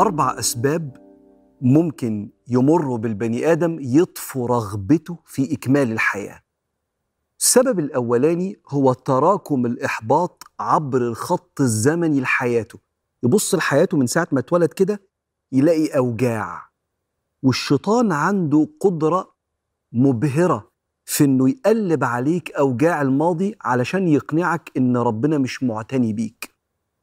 أربع 0.00 0.38
أسباب 0.38 0.96
ممكن 1.60 2.30
يمروا 2.48 2.98
بالبني 2.98 3.52
آدم 3.52 3.76
يطفوا 3.80 4.48
رغبته 4.48 5.18
في 5.26 5.54
إكمال 5.54 5.92
الحياة. 5.92 6.40
السبب 7.40 7.78
الأولاني 7.78 8.56
هو 8.68 8.92
تراكم 8.92 9.66
الإحباط 9.66 10.42
عبر 10.60 11.02
الخط 11.02 11.60
الزمني 11.60 12.20
لحياته. 12.20 12.78
يبص 13.22 13.54
لحياته 13.54 13.96
من 13.96 14.06
ساعة 14.06 14.28
ما 14.32 14.40
اتولد 14.40 14.72
كده 14.72 15.00
يلاقي 15.52 15.86
أوجاع 15.86 16.70
والشيطان 17.42 18.12
عنده 18.12 18.68
قدرة 18.80 19.34
مبهرة 19.92 20.70
في 21.04 21.24
إنه 21.24 21.48
يقلب 21.48 22.04
عليك 22.04 22.50
أوجاع 22.50 23.02
الماضي 23.02 23.56
علشان 23.60 24.08
يقنعك 24.08 24.70
إن 24.76 24.96
ربنا 24.96 25.38
مش 25.38 25.62
معتني 25.62 26.12
بيك. 26.12 26.59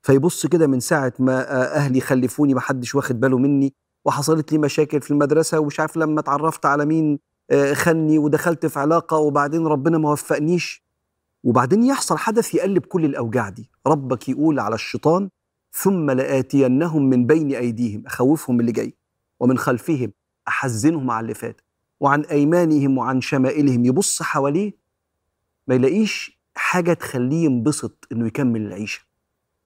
فيبص 0.08 0.46
كده 0.46 0.68
من 0.68 0.80
ساعة 0.80 1.14
ما 1.20 1.52
أهلي 1.76 2.02
خلفوني 2.02 2.54
محدش 2.54 2.96
واخد 2.96 3.20
باله 3.20 3.38
مني 3.38 3.74
وحصلت 4.06 4.52
لي 4.52 4.58
مشاكل 4.58 5.02
في 5.02 5.12
المدرسة 5.12 5.60
ومش 5.60 5.80
عارف 5.80 5.98
لما 5.98 6.20
اتعرفت 6.20 6.66
على 6.66 6.86
مين 6.86 7.20
خني 7.74 8.18
ودخلت 8.18 8.66
في 8.66 8.80
علاقة 8.80 9.18
وبعدين 9.18 9.68
ربنا 9.68 9.98
ما 9.98 10.12
وفقنيش. 10.12 10.84
وبعدين 11.44 11.84
يحصل 11.84 12.18
حدث 12.18 12.56
يقلب 12.56 12.86
كل 12.86 13.06
الأوجاع 13.06 13.50
دي. 13.50 13.70
ربك 13.88 14.30
يقول 14.30 14.60
على 14.60 14.76
الشيطان 14.76 15.30
ثم 15.72 16.12
لآتينهم 16.12 17.10
من 17.10 17.26
بين 17.26 17.56
أيديهم. 17.56 18.04
أخوفهم 18.06 18.60
اللي 18.60 18.72
جاي. 18.72 18.94
ومن 19.40 19.58
خلفهم 19.58 20.12
أحزنهم 20.48 21.12
على 21.12 21.24
اللي 21.24 21.34
فات. 21.34 21.62
وعن 22.00 22.22
أيمانهم 22.22 22.98
وعن 22.98 23.22
شمائلهم. 23.22 23.86
يبص 23.86 24.22
حواليه 24.22 24.74
ما 25.68 25.76
يلاقيش 25.76 26.40
حاجة 26.56 26.94
تخليه 26.94 27.46
ينبسط 27.46 28.08
إنه 28.12 28.28
يكمل 28.28 28.62
العيشة. 28.62 29.07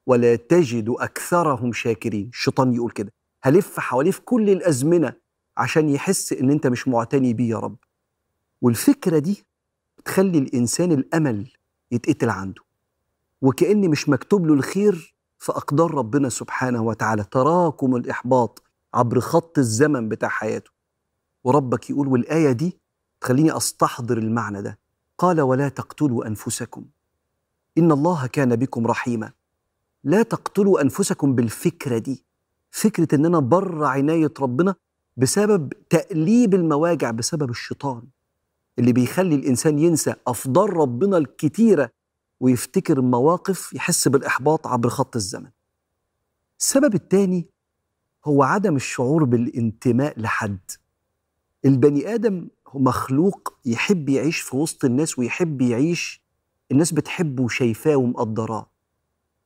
ولا 0.06 0.36
تجد 0.36 0.88
أكثرهم 0.88 1.72
شاكرين. 1.72 2.28
الشيطان 2.28 2.74
يقول 2.74 2.90
كده. 2.90 3.12
هلف 3.42 3.80
حواليه 3.80 4.10
في 4.10 4.20
كل 4.20 4.50
الأزمنة 4.50 5.12
عشان 5.56 5.88
يحس 5.88 6.32
إن 6.32 6.50
أنت 6.50 6.66
مش 6.66 6.88
معتني 6.88 7.34
بيه 7.34 7.50
يا 7.50 7.58
رب. 7.58 7.76
والفكرة 8.62 9.18
دي 9.18 9.44
بتخلي 9.98 10.38
الإنسان 10.38 10.92
الأمل 10.92 11.52
يتقتل 11.90 12.30
عنده. 12.30 12.62
وكأن 13.42 13.90
مش 13.90 14.08
مكتوب 14.08 14.46
له 14.46 14.54
الخير 14.54 15.14
في 15.38 15.52
أقدار 15.52 15.94
ربنا 15.94 16.28
سبحانه 16.28 16.82
وتعالى 16.82 17.24
تراكم 17.24 17.96
الإحباط 17.96 18.62
عبر 18.94 19.20
خط 19.20 19.58
الزمن 19.58 20.08
بتاع 20.08 20.28
حياته. 20.28 20.70
وربك 21.44 21.90
يقول 21.90 22.08
والآية 22.08 22.52
دي 22.52 22.78
تخليني 23.20 23.56
أستحضر 23.56 24.18
المعنى 24.18 24.62
ده. 24.62 24.78
قال 25.18 25.40
ولا 25.40 25.68
تقتلوا 25.68 26.26
أنفسكم. 26.26 26.84
إن 27.78 27.92
الله 27.92 28.26
كان 28.26 28.56
بكم 28.56 28.86
رحيما. 28.86 29.32
لا 30.04 30.22
تقتلوا 30.22 30.80
أنفسكم 30.82 31.34
بالفكرة 31.34 31.98
دي. 31.98 32.24
فكرة 32.70 33.14
إن 33.14 33.26
أنا 33.26 33.38
بره 33.38 33.86
عناية 33.86 34.32
ربنا 34.40 34.74
بسبب 35.16 35.72
تأليب 35.90 36.54
المواجع 36.54 37.10
بسبب 37.10 37.50
الشيطان. 37.50 38.02
اللي 38.78 38.92
بيخلي 38.92 39.34
الإنسان 39.34 39.78
ينسى 39.78 40.14
أفضال 40.26 40.76
ربنا 40.76 41.16
الكتيرة 41.16 41.90
ويفتكر 42.40 43.00
مواقف 43.00 43.72
يحس 43.72 44.08
بالإحباط 44.08 44.66
عبر 44.66 44.88
خط 44.88 45.16
الزمن. 45.16 45.50
السبب 46.60 46.94
الثاني 46.94 47.46
هو 48.24 48.42
عدم 48.42 48.76
الشعور 48.76 49.24
بالانتماء 49.24 50.20
لحد. 50.20 50.70
البني 51.64 52.14
هو 52.68 52.78
مخلوق 52.80 53.54
يحب 53.64 54.08
يعيش 54.08 54.40
في 54.40 54.56
وسط 54.56 54.84
الناس 54.84 55.18
ويحب 55.18 55.60
يعيش 55.62 56.22
الناس 56.72 56.92
بتحبه 56.92 57.42
وشايفاه 57.42 57.96
ومقدراه. 57.96 58.71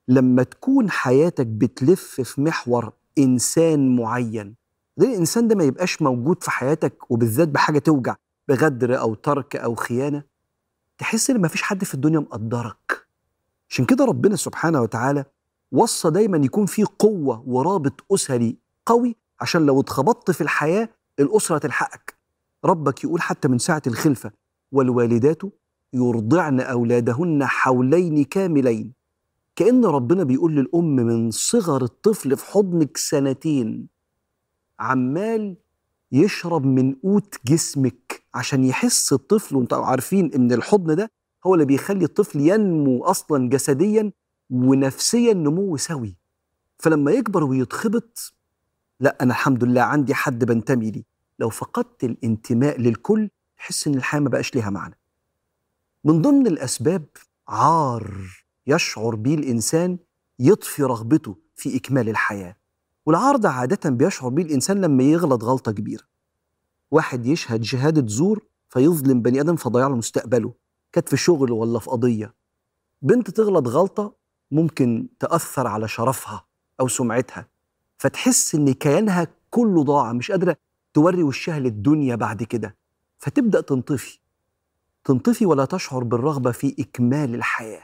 لما 0.08 0.42
تكون 0.42 0.90
حياتك 0.90 1.46
بتلف 1.46 2.20
في 2.20 2.40
محور 2.40 2.92
إنسان 3.18 3.96
معين 3.96 4.55
ده 4.96 5.06
الإنسان 5.06 5.48
ده 5.48 5.55
ما 5.55 5.64
يبقاش 5.64 6.02
موجود 6.02 6.42
في 6.42 6.50
حياتك 6.50 7.11
وبالذات 7.11 7.48
بحاجة 7.48 7.78
توجع 7.78 8.16
بغدر 8.48 9.00
أو 9.00 9.14
ترك 9.14 9.56
أو 9.56 9.74
خيانة؟ 9.74 10.22
تحس 10.98 11.30
إن 11.30 11.40
مفيش 11.40 11.62
حد 11.62 11.84
في 11.84 11.95
الدنيا 11.95 12.18
مقدرك. 12.18 13.06
عشان 13.70 13.84
كده 13.84 14.05
ربنا 14.05 14.36
سبحانه 14.36 14.80
وتعالى 14.83 15.24
وصى 15.72 16.11
دايما 16.11 16.36
يكون 16.39 16.66
في 16.66 16.84
قوة 16.84 17.42
ورابط 17.46 18.05
أسري 18.12 18.56
قوي 18.86 19.16
عشان 19.40 19.66
لو 19.66 19.80
اتخبطت 19.80 20.30
في 20.30 20.40
الحياة 20.40 20.89
الأسرة 21.20 21.58
تلحقك 21.58 22.14
ربك 22.64 23.05
يقول 23.05 23.22
حتى 23.22 23.48
من 23.48 23.58
ساعة 23.58 23.83
الخلفة 23.86 24.30
والوالدات 24.72 25.42
يرضعن 25.92 26.61
أولادهن 26.61 27.45
حولين 27.45 28.24
كاملين 28.24 28.92
كأن 29.56 29.84
ربنا 29.84 30.24
بيقول 30.24 30.56
للأم 30.56 30.96
من 30.96 31.30
صغر 31.30 31.83
الطفل 31.83 32.36
في 32.36 32.44
حضنك 32.46 32.96
سنتين 32.96 33.89
عمال 34.80 35.56
يشرب 36.12 36.64
من 36.67 36.94
قوت 36.94 37.34
جسمك 37.46 38.22
عشان 38.34 38.64
يحس 38.64 39.12
الطفل 39.12 39.56
وأنتوا 39.56 39.84
عارفين 39.86 40.33
إن 40.34 40.52
الحضن 40.52 40.96
ده 40.96 41.11
هو 41.46 41.55
اللي 41.55 41.64
بيخلي 41.64 42.05
الطفل 42.05 42.40
ينمو 42.40 43.05
أصلا 43.05 43.48
جسديا 43.48 44.12
ونفسيا 44.50 45.33
نمو 45.33 45.77
سوي. 45.77 46.16
فلما 46.78 47.11
يكبر 47.11 47.45
ويتخبط 47.45 48.33
لأ 49.00 49.16
أنا 49.22 49.30
الحمد 49.33 49.64
لله 49.64 49.83
عندي 49.83 50.14
حد 50.14 50.45
بنتمي 50.45 50.90
ليه. 50.90 51.05
لو 51.39 51.48
فقدت 51.48 52.05
الانتماء 52.05 52.80
للكل 52.80 53.28
تحس 53.56 53.86
إن 53.86 53.95
الحياة 53.95 54.20
ما 54.20 54.28
بقاش 54.28 54.55
ليها 54.55 54.70
معنى. 54.70 54.98
من 56.05 56.22
ضمن 56.22 56.46
الأسباب 56.46 57.05
عار 57.48 58.14
يشعر 58.66 59.14
به 59.14 59.34
الإنسان 59.34 59.98
يطفي 60.38 60.82
رغبته 60.82 61.36
في 61.54 61.77
إكمال 61.77 62.08
الحياة. 62.08 62.56
والعار 63.06 63.36
ده 63.36 63.50
عادة 63.50 63.90
بيشعر 63.90 64.28
به 64.28 64.42
الإنسان 64.42 64.80
لما 64.80 65.02
يغلط 65.02 65.44
غلطة 65.44 65.72
كبيرة. 65.72 66.02
واحد 66.90 67.27
يشهد 67.27 67.62
شهادة 67.64 68.06
زور 68.08 68.44
فيظلم 68.68 69.22
بني 69.22 69.40
آدم 69.40 69.56
فضيع 69.56 69.86
له 69.86 69.96
مستقبله 69.96 70.54
كانت 70.92 71.08
في 71.08 71.16
شغل 71.16 71.52
ولا 71.52 71.78
في 71.78 71.90
قضية. 71.90 72.34
بنت 73.02 73.30
تغلط 73.30 73.68
غلطة 73.68 74.14
ممكن 74.50 75.08
تأثر 75.20 75.66
على 75.66 75.88
شرفها 75.88 76.44
أو 76.80 76.88
سمعتها 76.88 77.48
فتحس 77.98 78.54
إن 78.54 78.72
كيانها 78.72 79.27
كله 79.50 79.84
ضاع 79.84 80.12
مش 80.12 80.30
قادرة 80.30 80.56
توري 80.94 81.22
وشها 81.22 81.58
للدنيا 81.58 82.16
بعد 82.16 82.42
كده. 82.42 82.77
فتبدأ 83.18 83.60
تنطفي. 83.60 84.18
تنطفي 85.04 85.46
ولا 85.46 85.64
تشعر 85.64 86.04
بالرغبة 86.04 86.50
في 86.52 86.77
إكمال 86.80 87.34
الحياة. 87.34 87.83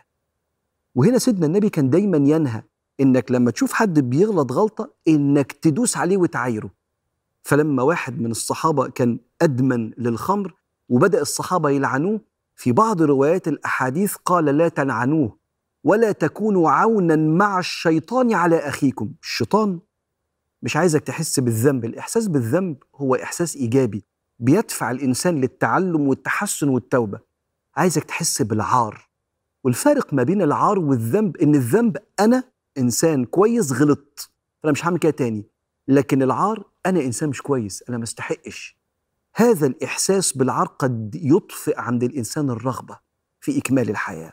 وهنا 0.95 1.19
سيدنا 1.19 1.47
النبي 1.47 1.69
كان 1.71 1.91
دايما 1.91 2.17
ينهى 2.17 2.63
إنك 3.01 3.31
لما 3.31 3.51
تشوف 3.51 3.73
حد 3.73 4.01
بيغلط 4.01 4.53
غلطة 4.53 4.91
إنك 5.09 5.53
تدوس 5.53 5.97
عليه 5.97 6.17
وتعايره. 6.17 6.71
فلما 7.43 7.83
واحد 7.83 8.21
من 8.21 8.31
الصحابة 8.31 8.89
كان 8.89 9.19
أدمن 9.43 9.91
للخمر 9.99 10.55
وبدأ 10.89 11.21
الصحابة 11.23 11.71
يلعنوه 11.71 12.21
في 12.57 12.73
بعض 12.73 13.03
روايات 13.03 13.49
الأحاديث 13.49 14.15
قال 14.15 14.45
لا 14.45 14.69
تلعنوه 14.69 15.39
ولا 15.85 16.13
تكونوا 16.13 16.71
عونا 16.71 17.17
مع 17.17 17.59
الشيطان 17.59 18.35
على 18.35 18.57
أخيكم. 18.57 19.13
الشيطان 19.23 19.81
مش 20.63 20.77
عايزك 20.77 21.01
تحس 21.01 21.41
بالذنب 21.41 21.85
الإحساس 21.85 22.29
بالذنب 22.29 22.77
هو 22.97 23.15
إحساس 23.15 23.57
إيجابي 23.57 24.05
بيدفع 24.39 24.91
الإنسان 24.91 25.41
للتعلم 25.41 26.09
والتحسن 26.09 26.69
والتوبة. 26.69 27.19
عايزك 27.77 28.05
تحس 28.05 28.43
بالعار. 28.43 29.09
والفارق 29.65 30.15
ما 30.15 30.23
بين 30.23 30.43
العار 30.43 30.79
والذنب 30.79 31.37
إن 31.37 31.55
الذنب 31.55 31.97
أنا 32.21 32.45
إنسان 32.79 33.25
كويس 33.25 33.73
غلطت. 33.73 34.31
أنا 34.65 34.73
مش 34.73 34.85
هعمل 34.85 34.99
كده 34.99 35.13
تاني. 35.13 35.47
لكن 35.89 36.23
العار 36.23 36.65
أنا 36.87 37.01
إنسان 37.01 37.29
مش 37.29 37.43
كويس 37.43 37.85
أنا 37.89 37.99
ما 37.99 38.05
استحقش. 38.05 38.77
هذا 39.35 39.67
الإحساس 39.67 40.37
بالعار 40.37 40.67
قد 40.67 41.15
يطفئ 41.15 41.79
عند 41.79 42.03
الإنسان 42.03 42.51
الرغبة 42.51 42.99
في 43.41 43.59
إكمال 43.59 43.91
الحياة. 43.91 44.33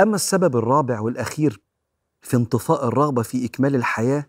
أما 0.00 0.14
السبب 0.14 0.56
الرابع 0.56 1.00
والأخير 1.00 1.60
في 2.22 2.36
انطفاء 2.36 2.88
الرغبة 2.88 3.22
في 3.22 3.46
إكمال 3.46 3.74
الحياة 3.74 4.26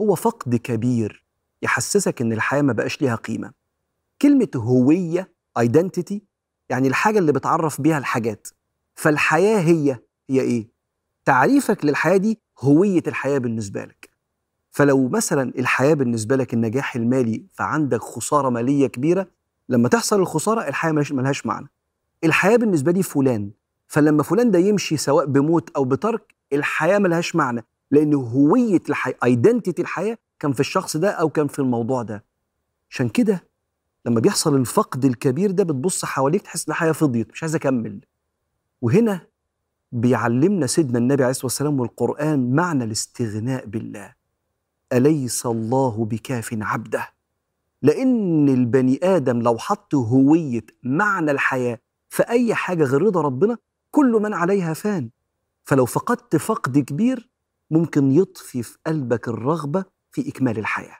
هو 0.00 0.14
فقد 0.14 0.54
كبير 0.56 1.24
يحسسك 1.62 2.20
إن 2.20 2.32
الحياة 2.32 2.62
ما 2.62 2.72
بقاش 2.72 3.02
ليها 3.02 3.14
قيمة. 3.14 3.52
كلمة 4.22 4.48
هوية 4.56 5.32
ايدنتيتي 5.58 6.22
يعني 6.68 6.88
الحاجة 6.88 7.18
اللي 7.18 7.32
بتعرف 7.32 7.80
بيها 7.80 7.98
الحاجات. 7.98 8.48
فالحياة 8.98 9.58
هي 9.60 9.98
هي 10.30 10.40
إيه؟ 10.40 10.68
تعريفك 11.24 11.84
للحياة 11.84 12.16
دي 12.16 12.40
هوية 12.60 13.02
الحياة 13.06 13.38
بالنسبة 13.38 13.84
لك. 13.84 14.10
فلو 14.70 15.08
مثلا 15.08 15.52
الحياة 15.58 15.94
بالنسبة 15.94 16.36
لك 16.36 16.54
النجاح 16.54 16.96
المالي 16.96 17.44
فعندك 17.54 18.00
خسارة 18.00 18.48
مالية 18.48 18.86
كبيرة 18.86 19.26
لما 19.68 19.88
تحصل 19.88 20.20
الخسارة 20.20 20.68
الحياة 20.68 20.92
ملهاش 20.92 21.46
معنى. 21.46 21.68
الحياة 22.24 22.56
بالنسبة 22.56 22.92
لي 22.92 23.02
فلان 23.02 23.50
فلما 23.86 24.22
فلان 24.22 24.50
ده 24.50 24.58
يمشي 24.58 24.96
سواء 24.96 25.26
بموت 25.26 25.70
أو 25.76 25.84
بترك 25.84 26.34
الحياة 26.52 26.98
ملهاش 26.98 27.36
معنى 27.36 27.64
لأن 27.90 28.14
هوية 28.14 28.82
الحياة 28.88 29.14
ايدنتيتي 29.24 29.82
الحياة 29.82 30.18
كان 30.40 30.52
في 30.52 30.60
الشخص 30.60 30.96
ده 30.96 31.10
أو 31.10 31.28
كان 31.28 31.46
في 31.48 31.58
الموضوع 31.58 32.02
ده. 32.02 32.24
عشان 32.90 33.08
كده 33.08 33.44
لما 34.06 34.20
بيحصل 34.20 34.54
الفقد 34.56 35.04
الكبير 35.04 35.50
ده 35.50 35.64
بتبص 35.64 36.04
حواليك 36.04 36.42
تحس 36.42 36.68
إن 36.68 36.72
الحياة 36.72 36.92
فضيت 36.92 37.32
مش 37.32 37.42
عايز 37.42 37.54
أكمل. 37.54 38.00
وهنا 38.82 39.26
بيعلمنا 39.92 40.66
سيدنا 40.66 40.98
النبي 40.98 41.22
عليه 41.22 41.30
الصلاة 41.30 41.46
والسلام 41.46 41.80
والقرآن 41.80 42.54
معنى 42.54 42.84
الاستغناء 42.84 43.66
بالله. 43.66 44.14
أليس 44.92 45.46
الله 45.46 46.04
بكاف 46.04 46.56
عبده؟ 46.60 47.08
لأن 47.82 48.48
البني 48.48 49.00
آدم 49.02 49.42
لو 49.42 49.58
حط 49.58 49.94
هوية 49.94 50.66
معنى 50.82 51.30
الحياة 51.30 51.78
في 52.08 52.22
أي 52.22 52.54
حاجة 52.54 52.84
غير 52.84 53.02
رضا 53.02 53.20
ربنا 53.20 53.58
كل 53.90 54.12
من 54.12 54.34
عليها 54.34 54.74
فان. 54.74 55.10
فلو 55.64 55.86
فقدت 55.86 56.36
فقد 56.36 56.78
كبير 56.78 57.30
ممكن 57.70 58.10
يطفي 58.10 58.62
في 58.62 58.78
قلبك 58.86 59.28
الرغبة 59.28 59.84
في 60.12 60.28
إكمال 60.28 60.58
الحياة. 60.58 60.98